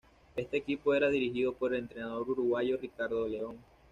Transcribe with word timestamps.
Este 0.35 0.57
equipo 0.57 0.95
era 0.95 1.09
dirigido 1.09 1.53
por 1.53 1.75
el 1.75 1.81
entrenador 1.81 2.27
uruguayo 2.31 2.75
Ricardo 2.75 3.23
de 3.25 3.29
León. 3.29 3.57